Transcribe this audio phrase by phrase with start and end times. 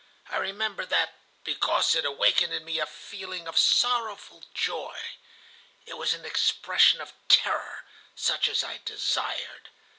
[0.31, 1.13] I remember that,
[1.43, 4.99] because it awakened in me a feeling of sorrowful joy.
[5.85, 7.85] It was an expression of terror,
[8.15, 9.69] such as I desired.